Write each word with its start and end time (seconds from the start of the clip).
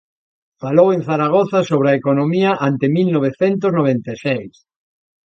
Falou 0.61 0.87
en 0.95 1.01
Zaragoza 1.09 1.59
sobre 1.69 1.87
"A 1.89 1.97
economía 2.01 2.51
ante 2.67 2.85
mil 2.95 3.07
novecentos 3.17 3.75
noventa 3.79 4.09
e 4.15 4.17
seis" 4.25 4.53